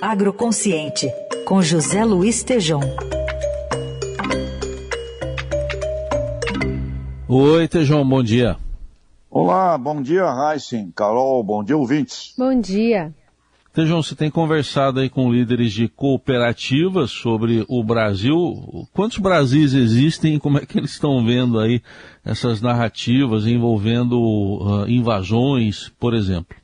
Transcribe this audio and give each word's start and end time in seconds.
Agroconsciente, 0.00 1.10
com 1.44 1.60
José 1.60 2.04
Luiz 2.04 2.42
Tejom. 2.42 2.80
Oi, 7.28 7.68
Tejão, 7.68 8.08
bom 8.08 8.22
dia. 8.22 8.56
Olá, 9.30 9.76
bom 9.76 10.00
dia, 10.00 10.24
Heisen, 10.24 10.90
Carol, 10.94 11.42
bom 11.42 11.62
dia, 11.62 11.76
ouvintes. 11.76 12.34
Bom 12.38 12.58
dia. 12.58 13.12
Tejão, 13.72 14.02
você 14.02 14.14
tem 14.14 14.30
conversado 14.30 14.98
aí 14.98 15.08
com 15.08 15.32
líderes 15.32 15.72
de 15.72 15.88
cooperativas 15.88 17.10
sobre 17.10 17.64
o 17.68 17.84
Brasil. 17.84 18.88
Quantos 18.92 19.18
Brasis 19.18 19.74
existem 19.74 20.34
e 20.34 20.40
como 20.40 20.58
é 20.58 20.66
que 20.66 20.78
eles 20.78 20.92
estão 20.92 21.24
vendo 21.24 21.60
aí 21.60 21.82
essas 22.24 22.60
narrativas 22.60 23.46
envolvendo 23.46 24.18
uh, 24.18 24.88
invasões, 24.88 25.92
por 26.00 26.14
exemplo? 26.14 26.56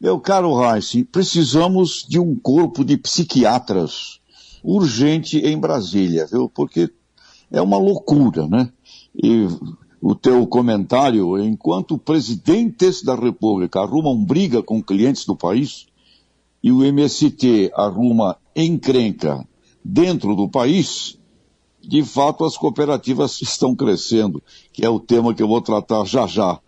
Meu 0.00 0.18
caro 0.18 0.62
Heisen, 0.62 1.04
precisamos 1.04 2.04
de 2.08 2.18
um 2.18 2.34
corpo 2.34 2.84
de 2.84 2.96
psiquiatras 2.96 4.20
urgente 4.62 5.38
em 5.38 5.58
Brasília, 5.58 6.26
viu? 6.26 6.48
Porque 6.48 6.90
é 7.50 7.62
uma 7.62 7.78
loucura, 7.78 8.46
né? 8.48 8.70
E 9.14 9.46
o 10.00 10.14
teu 10.14 10.46
comentário, 10.46 11.38
enquanto 11.38 11.96
presidentes 11.96 13.02
da 13.02 13.14
República 13.14 13.80
arrumam 13.80 14.22
briga 14.22 14.62
com 14.62 14.82
clientes 14.82 15.24
do 15.24 15.36
país 15.36 15.86
e 16.62 16.72
o 16.72 16.84
MST 16.84 17.70
arruma 17.74 18.36
encrenca 18.56 19.46
dentro 19.84 20.34
do 20.34 20.48
país, 20.48 21.18
de 21.80 22.02
fato 22.02 22.44
as 22.44 22.56
cooperativas 22.56 23.40
estão 23.40 23.76
crescendo, 23.76 24.42
que 24.72 24.84
é 24.84 24.88
o 24.88 24.98
tema 24.98 25.34
que 25.34 25.42
eu 25.42 25.48
vou 25.48 25.60
tratar 25.60 26.04
já 26.04 26.26
já. 26.26 26.58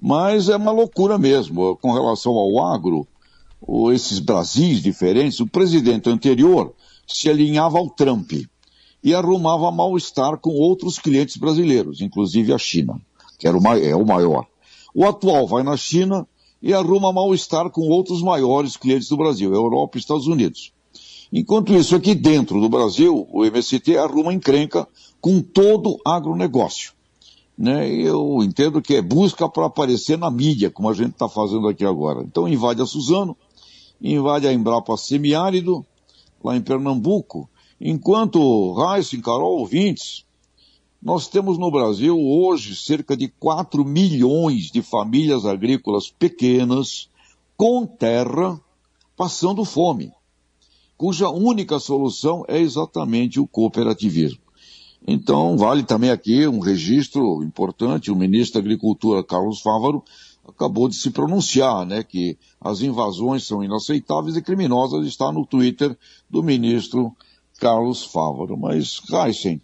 Mas 0.00 0.48
é 0.48 0.56
uma 0.56 0.70
loucura 0.70 1.18
mesmo. 1.18 1.76
Com 1.76 1.92
relação 1.92 2.32
ao 2.32 2.64
agro, 2.64 3.06
esses 3.92 4.18
Brasis 4.18 4.82
diferentes, 4.82 5.40
o 5.40 5.46
presidente 5.46 6.08
anterior 6.08 6.72
se 7.06 7.28
alinhava 7.28 7.78
ao 7.78 7.90
Trump 7.90 8.32
e 9.02 9.14
arrumava 9.14 9.70
mal-estar 9.70 10.38
com 10.38 10.50
outros 10.50 10.98
clientes 10.98 11.36
brasileiros, 11.36 12.00
inclusive 12.00 12.52
a 12.52 12.58
China, 12.58 13.00
que 13.38 13.46
era 13.46 13.56
o, 13.56 13.66
é 13.76 13.96
o 13.96 14.06
maior. 14.06 14.46
O 14.94 15.04
atual 15.04 15.46
vai 15.46 15.62
na 15.62 15.76
China 15.76 16.26
e 16.60 16.72
arruma 16.72 17.12
mal-estar 17.12 17.70
com 17.70 17.82
outros 17.88 18.22
maiores 18.22 18.76
clientes 18.76 19.08
do 19.08 19.16
Brasil, 19.16 19.52
Europa 19.54 19.96
e 19.96 20.00
Estados 20.00 20.26
Unidos. 20.26 20.72
Enquanto 21.32 21.74
isso, 21.74 21.94
aqui 21.94 22.14
dentro 22.14 22.60
do 22.60 22.68
Brasil, 22.68 23.28
o 23.30 23.44
MST 23.44 23.96
arruma 23.96 24.32
encrenca 24.32 24.88
com 25.20 25.40
todo 25.40 26.00
agronegócio. 26.04 26.92
Né? 27.58 27.90
Eu 27.90 28.38
entendo 28.42 28.80
que 28.80 28.94
é 28.94 29.02
busca 29.02 29.48
para 29.48 29.66
aparecer 29.66 30.16
na 30.16 30.30
mídia, 30.30 30.70
como 30.70 30.88
a 30.88 30.94
gente 30.94 31.10
está 31.10 31.28
fazendo 31.28 31.66
aqui 31.66 31.84
agora. 31.84 32.22
Então 32.22 32.46
invade 32.46 32.80
a 32.80 32.86
Suzano, 32.86 33.36
invade 34.00 34.46
a 34.46 34.52
Embrapa 34.52 34.96
Semiárido, 34.96 35.84
lá 36.42 36.56
em 36.56 36.62
Pernambuco, 36.62 37.50
Enquanto 37.80 38.72
Raíssa, 38.72 39.16
Carol, 39.22 39.60
ouvintes, 39.60 40.24
nós 41.00 41.28
temos 41.28 41.58
no 41.58 41.70
Brasil 41.70 42.18
hoje 42.18 42.74
cerca 42.74 43.16
de 43.16 43.28
4 43.28 43.84
milhões 43.84 44.64
de 44.72 44.82
famílias 44.82 45.46
agrícolas 45.46 46.10
pequenas 46.10 47.08
com 47.56 47.86
terra 47.86 48.60
passando 49.16 49.64
fome, 49.64 50.12
cuja 50.96 51.28
única 51.28 51.78
solução 51.78 52.44
é 52.48 52.58
exatamente 52.58 53.38
o 53.38 53.46
cooperativismo. 53.46 54.40
Então, 55.06 55.56
vale 55.56 55.82
também 55.82 56.10
aqui 56.10 56.46
um 56.46 56.58
registro 56.58 57.42
importante, 57.42 58.10
o 58.10 58.16
ministro 58.16 58.60
da 58.60 58.64
Agricultura, 58.64 59.24
Carlos 59.24 59.60
Fávaro, 59.60 60.02
acabou 60.46 60.88
de 60.88 60.96
se 60.96 61.10
pronunciar, 61.10 61.84
né, 61.84 62.02
que 62.02 62.38
as 62.60 62.80
invasões 62.80 63.46
são 63.46 63.62
inaceitáveis 63.62 64.36
e 64.36 64.42
criminosas, 64.42 65.06
está 65.06 65.30
no 65.30 65.46
Twitter 65.46 65.96
do 66.28 66.42
ministro 66.42 67.14
Carlos 67.58 68.04
Fávaro. 68.04 68.56
Mas, 68.58 69.00
Heisen, 69.12 69.60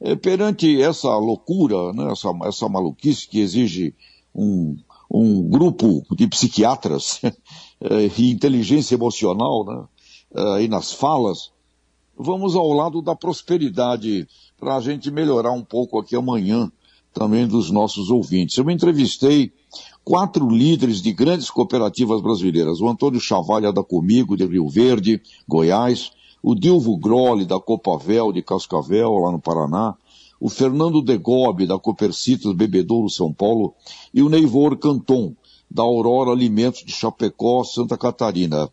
é, 0.00 0.14
perante 0.14 0.80
essa 0.80 1.16
loucura, 1.16 1.92
né, 1.92 2.12
essa, 2.12 2.30
essa 2.44 2.68
maluquice 2.68 3.28
que 3.28 3.40
exige 3.40 3.94
um, 4.34 4.76
um 5.10 5.48
grupo 5.48 6.04
de 6.14 6.26
psiquiatras 6.28 7.20
é, 7.80 8.10
e 8.18 8.30
inteligência 8.30 8.94
emocional 8.94 9.64
né, 9.64 9.84
é, 10.34 10.56
aí 10.56 10.68
nas 10.68 10.92
falas, 10.92 11.50
vamos 12.18 12.56
ao 12.56 12.72
lado 12.72 13.02
da 13.02 13.14
prosperidade 13.14 14.26
para 14.58 14.76
a 14.76 14.80
gente 14.80 15.10
melhorar 15.10 15.52
um 15.52 15.62
pouco 15.62 15.98
aqui 15.98 16.16
amanhã 16.16 16.70
também 17.12 17.46
dos 17.46 17.70
nossos 17.70 18.10
ouvintes. 18.10 18.56
Eu 18.56 18.64
me 18.64 18.74
entrevistei 18.74 19.52
quatro 20.04 20.48
líderes 20.48 21.00
de 21.00 21.12
grandes 21.12 21.50
cooperativas 21.50 22.20
brasileiras. 22.20 22.80
O 22.80 22.88
Antônio 22.88 23.20
Chavalha 23.20 23.72
da 23.72 23.82
Comigo, 23.82 24.36
de 24.36 24.44
Rio 24.44 24.68
Verde, 24.68 25.20
Goiás, 25.48 26.12
o 26.42 26.54
Dilvo 26.54 26.96
Groli, 26.96 27.44
da 27.44 27.58
Copavel, 27.58 28.32
de 28.32 28.42
Cascavel, 28.42 29.18
lá 29.18 29.32
no 29.32 29.40
Paraná, 29.40 29.94
o 30.38 30.48
Fernando 30.48 31.02
Degobe, 31.02 31.66
da 31.66 31.78
Copercitas 31.78 32.52
Bebedouro, 32.52 33.08
São 33.08 33.32
Paulo, 33.32 33.74
e 34.12 34.22
o 34.22 34.28
Neivor 34.28 34.76
Canton, 34.76 35.34
da 35.70 35.82
Aurora 35.82 36.30
Alimentos 36.30 36.84
de 36.84 36.92
Chapecó, 36.92 37.64
Santa 37.64 37.96
Catarina. 37.96 38.70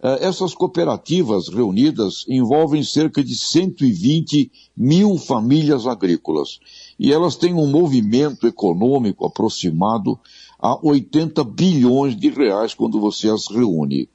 Eh, 0.00 0.26
essas 0.26 0.54
cooperativas 0.54 1.48
reunidas 1.48 2.24
envolvem 2.28 2.82
cerca 2.84 3.22
de 3.22 3.36
120 3.36 4.50
mil 4.76 5.18
famílias 5.18 5.86
agrícolas 5.86 6.60
e 6.98 7.12
elas 7.12 7.34
têm 7.34 7.52
um 7.52 7.66
movimento 7.66 8.46
econômico 8.46 9.26
aproximado 9.26 10.18
a 10.58 10.78
80 10.86 11.42
bilhões 11.44 12.16
de 12.16 12.28
reais 12.28 12.74
quando 12.74 13.00
você 13.00 13.28
as 13.28 13.48
reúne. 13.48 14.08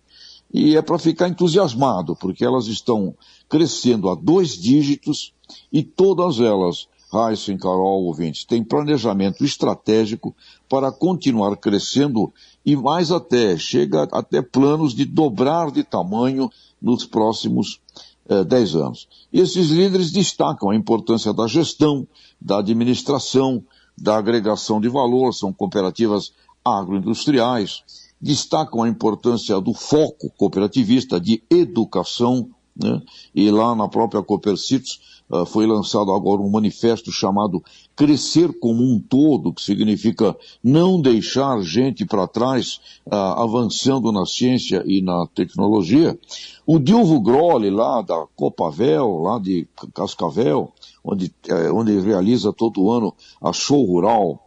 E 0.54 0.78
é 0.78 0.82
para 0.82 1.00
ficar 1.00 1.28
entusiasmado, 1.28 2.16
porque 2.16 2.46
elas 2.46 2.68
estão 2.68 3.16
crescendo 3.50 4.10
a 4.10 4.16
dois 4.16 4.52
dígitos 4.52 5.34
e 5.72 5.84
todas 5.84 6.40
elas, 6.40 6.88
Heisen, 7.14 7.58
Carol, 7.58 8.06
ouvintes, 8.06 8.44
têm 8.44 8.64
planejamento 8.64 9.44
estratégico 9.46 10.36
para 10.68 10.92
continuar 10.92 11.56
crescendo 11.58 12.34
e 12.66 12.76
mais 12.76 13.12
até, 13.12 13.58
chega 13.58 14.04
até 14.12 14.42
planos 14.42 14.94
de 14.96 15.06
dobrar 15.06 15.72
de 15.72 15.84
tamanho 15.84 16.50
nos 16.82 17.06
próximos 17.06 17.80
eh, 18.28 18.44
10 18.44 18.76
anos. 18.76 19.08
E 19.32 19.40
esses 19.40 19.70
líderes 19.70 20.12
destacam 20.12 20.70
a 20.70 20.76
importância 20.76 21.34
da 21.34 21.48
gestão, 21.48 22.08
da 22.40 22.60
administração, 22.60 23.64
da 23.98 24.18
agregação 24.18 24.82
de 24.82 24.90
valor, 24.90 25.34
são 25.34 25.54
cooperativas 25.54 26.32
agroindustriais, 26.66 27.84
destacam 28.20 28.84
a 28.84 28.90
importância 28.90 29.60
do 29.60 29.74
foco 29.74 30.32
cooperativista 30.38 31.20
de 31.20 31.44
educação, 31.50 32.50
né? 32.76 33.02
e 33.36 33.52
lá 33.52 33.76
na 33.76 33.88
própria 33.88 34.24
Coopercitos 34.24 35.23
uh, 35.34 35.46
foi 35.46 35.66
lançado 35.66 36.12
agora 36.12 36.42
um 36.42 36.50
manifesto 36.50 37.12
chamado 37.12 37.64
Crescer 37.96 38.54
como 38.60 38.84
um 38.84 39.00
Todo, 39.00 39.52
que 39.52 39.62
significa 39.62 40.36
não 40.64 41.02
deixar 41.02 41.62
gente 41.62 42.06
para 42.06 42.28
trás, 42.28 42.80
uh, 43.08 43.16
avançando 43.16 44.12
na 44.12 44.26
ciência 44.26 44.84
e 44.86 45.02
na 45.02 45.26
tecnologia. 45.34 46.18
O 46.66 46.80
Dilvo 46.80 47.20
Groli, 47.20 47.70
lá 47.70 48.02
da 48.02 48.26
Copavel, 48.36 49.20
lá 49.20 49.40
de 49.40 49.68
Cascavel, 49.94 50.72
onde, 51.04 51.34
uh, 51.50 51.74
onde 51.76 52.00
realiza 52.00 52.54
todo 52.54 52.92
ano 52.92 53.14
a 53.42 53.52
show 53.52 53.84
rural 53.84 54.40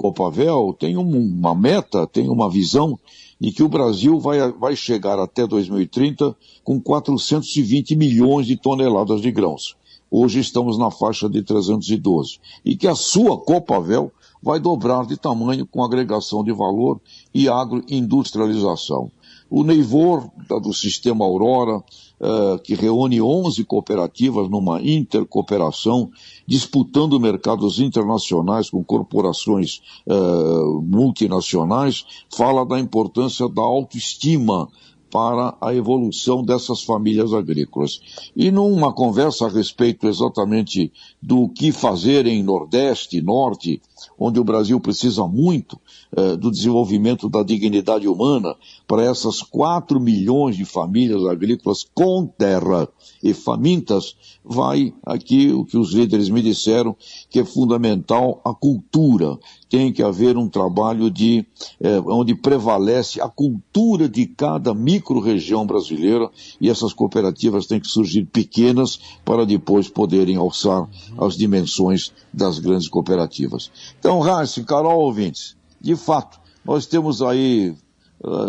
Copavel 0.00 0.74
tem 0.78 0.96
um, 0.96 1.10
uma 1.10 1.54
meta, 1.54 2.06
tem 2.06 2.30
uma 2.30 2.48
visão 2.48 2.98
de 3.38 3.52
que 3.52 3.62
o 3.62 3.68
Brasil 3.68 4.18
vai, 4.18 4.50
vai 4.52 4.74
chegar 4.74 5.18
até 5.18 5.46
2030 5.46 6.34
com 6.64 6.80
420 6.80 7.96
milhões 7.96 8.46
de 8.46 8.56
toneladas 8.56 9.20
de 9.20 9.30
grãos. 9.30 9.76
Hoje 10.10 10.40
estamos 10.40 10.76
na 10.76 10.90
faixa 10.90 11.28
de 11.28 11.42
312. 11.42 12.38
E 12.64 12.76
que 12.76 12.88
a 12.88 12.94
sua 12.94 13.38
Copavel 13.38 14.10
vai 14.42 14.58
dobrar 14.58 15.06
de 15.06 15.16
tamanho 15.16 15.66
com 15.66 15.84
agregação 15.84 16.42
de 16.42 16.52
valor 16.52 17.00
e 17.32 17.48
agroindustrialização. 17.48 19.10
O 19.50 19.62
Neivor, 19.64 20.30
do 20.62 20.72
sistema 20.72 21.24
Aurora, 21.24 21.78
uh, 21.78 22.58
que 22.62 22.74
reúne 22.74 23.20
11 23.20 23.64
cooperativas 23.64 24.48
numa 24.48 24.80
intercooperação, 24.80 26.10
disputando 26.46 27.18
mercados 27.18 27.80
internacionais 27.80 28.70
com 28.70 28.82
corporações 28.84 29.80
uh, 30.06 30.80
multinacionais, 30.82 32.06
fala 32.32 32.64
da 32.64 32.78
importância 32.78 33.48
da 33.48 33.62
autoestima 33.62 34.68
para 35.10 35.56
a 35.60 35.74
evolução 35.74 36.44
dessas 36.44 36.82
famílias 36.82 37.32
agrícolas. 37.32 38.00
E 38.36 38.50
numa 38.50 38.92
conversa 38.92 39.46
a 39.46 39.48
respeito 39.48 40.06
exatamente 40.06 40.92
do 41.20 41.48
que 41.48 41.72
fazer 41.72 42.26
em 42.26 42.42
Nordeste 42.42 43.20
Norte, 43.20 43.82
onde 44.18 44.38
o 44.38 44.44
Brasil 44.44 44.78
precisa 44.80 45.26
muito 45.26 45.78
eh, 46.16 46.36
do 46.36 46.50
desenvolvimento 46.50 47.28
da 47.28 47.42
dignidade 47.42 48.06
humana 48.06 48.54
para 48.90 49.04
essas 49.04 49.40
4 49.40 50.00
milhões 50.00 50.56
de 50.56 50.64
famílias 50.64 51.24
agrícolas 51.24 51.86
com 51.94 52.26
terra 52.26 52.88
e 53.22 53.32
famintas, 53.32 54.16
vai 54.44 54.92
aqui 55.06 55.52
o 55.52 55.64
que 55.64 55.78
os 55.78 55.92
líderes 55.92 56.28
me 56.28 56.42
disseram, 56.42 56.96
que 57.30 57.38
é 57.38 57.44
fundamental 57.44 58.40
a 58.44 58.52
cultura. 58.52 59.38
Tem 59.68 59.92
que 59.92 60.02
haver 60.02 60.36
um 60.36 60.48
trabalho 60.48 61.08
de 61.08 61.46
eh, 61.80 62.00
onde 62.04 62.34
prevalece 62.34 63.20
a 63.20 63.28
cultura 63.28 64.08
de 64.08 64.26
cada 64.26 64.74
micro-região 64.74 65.64
brasileira 65.64 66.28
e 66.60 66.68
essas 66.68 66.92
cooperativas 66.92 67.68
têm 67.68 67.78
que 67.78 67.86
surgir 67.86 68.24
pequenas 68.24 68.98
para 69.24 69.46
depois 69.46 69.88
poderem 69.88 70.34
alçar 70.34 70.88
as 71.16 71.36
dimensões 71.36 72.12
das 72.34 72.58
grandes 72.58 72.88
cooperativas. 72.88 73.70
Então, 74.00 74.18
Raíssa, 74.18 74.60
Carol, 74.64 74.98
ouvintes, 74.98 75.56
de 75.80 75.94
fato, 75.94 76.40
nós 76.64 76.86
temos 76.86 77.22
aí 77.22 77.76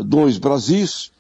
dois 0.06 0.38
Brasis, 0.38 1.12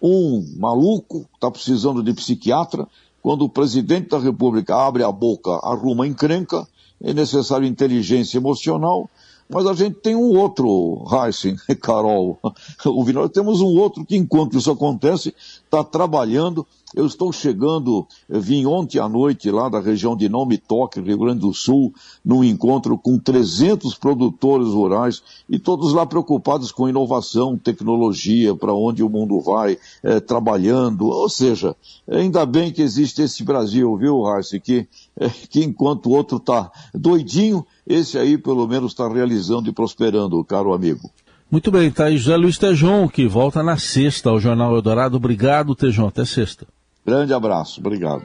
um 0.00 0.44
maluco, 0.56 1.26
está 1.34 1.50
precisando 1.50 2.02
de 2.02 2.12
psiquiatra, 2.12 2.86
quando 3.22 3.42
o 3.42 3.48
presidente 3.48 4.08
da 4.08 4.18
República 4.18 4.74
abre 4.74 5.02
a 5.02 5.12
boca, 5.12 5.50
arruma 5.62 6.06
encrenca, 6.06 6.66
é 7.02 7.12
necessário 7.12 7.66
inteligência 7.66 8.38
emocional, 8.38 9.08
mas 9.52 9.66
a 9.66 9.74
gente 9.74 9.96
tem 9.96 10.14
um 10.14 10.38
outro, 10.38 11.04
Heisen, 11.10 11.56
Carol, 11.82 12.38
o 12.84 13.12
nós 13.12 13.30
temos 13.30 13.60
um 13.60 13.76
outro 13.78 14.04
que, 14.04 14.16
enquanto 14.16 14.56
isso 14.56 14.70
acontece, 14.70 15.34
está 15.64 15.82
trabalhando. 15.82 16.66
Eu 16.92 17.06
estou 17.06 17.32
chegando, 17.32 18.04
eu 18.28 18.40
vim 18.40 18.66
ontem 18.66 18.98
à 18.98 19.08
noite 19.08 19.48
lá 19.48 19.68
da 19.68 19.78
região 19.78 20.16
de 20.16 20.28
Nome 20.28 20.58
Toque, 20.58 21.00
Rio 21.00 21.18
Grande 21.18 21.40
do 21.40 21.54
Sul, 21.54 21.94
num 22.24 22.42
encontro 22.42 22.98
com 22.98 23.16
300 23.16 23.94
produtores 23.94 24.68
rurais 24.70 25.22
e 25.48 25.56
todos 25.56 25.92
lá 25.92 26.04
preocupados 26.04 26.72
com 26.72 26.88
inovação, 26.88 27.56
tecnologia, 27.56 28.56
para 28.56 28.74
onde 28.74 29.04
o 29.04 29.08
mundo 29.08 29.40
vai, 29.40 29.78
é, 30.02 30.18
trabalhando. 30.18 31.06
Ou 31.06 31.28
seja, 31.28 31.76
ainda 32.10 32.44
bem 32.44 32.72
que 32.72 32.82
existe 32.82 33.22
esse 33.22 33.44
Brasil, 33.44 33.96
viu, 33.96 34.24
Heisen, 34.26 34.60
que, 34.60 34.88
que 35.50 35.62
enquanto 35.64 36.06
o 36.06 36.12
outro 36.12 36.38
está 36.38 36.70
doidinho, 36.94 37.66
esse 37.86 38.18
aí 38.18 38.38
pelo 38.38 38.66
menos 38.66 38.92
está 38.92 39.08
realizando 39.08 39.68
e 39.68 39.72
prosperando, 39.72 40.44
caro 40.44 40.72
amigo. 40.72 41.10
Muito 41.50 41.70
bem, 41.70 41.90
tá 41.90 42.04
aí 42.04 42.16
José 42.16 42.36
Luiz 42.36 42.58
Tejon, 42.58 43.08
que 43.08 43.26
volta 43.26 43.62
na 43.62 43.76
sexta 43.76 44.30
ao 44.30 44.38
Jornal 44.38 44.74
Eldorado. 44.76 45.16
Obrigado, 45.16 45.74
Tejon. 45.74 46.06
Até 46.06 46.24
sexta. 46.24 46.66
Grande 47.04 47.34
abraço. 47.34 47.80
Obrigado. 47.80 48.24